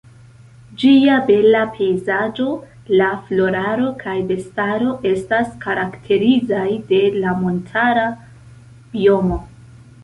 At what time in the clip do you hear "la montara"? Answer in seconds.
7.23-8.09